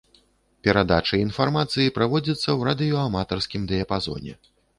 Перадача 0.67 1.19
інфармацыі 1.25 1.93
праводзіцца 1.99 2.45
ў 2.45 2.59
радыёаматарскім 2.69 3.69
дыяпазоне. 3.75 4.33